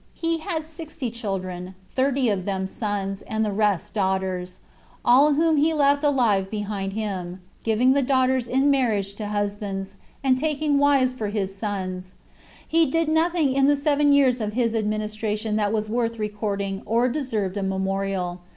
[0.15, 4.57] He had sixty children, thirty of them sons, and the rest daughters;
[5.05, 9.93] all whom he left alive behind him, giving the daughters in marriage to husbands,
[10.23, 12.15] and taking wives for his sons.
[12.67, 17.07] He did nothing in the seven years of his administration that was worth recording, or
[17.07, 18.41] deserved a memorial.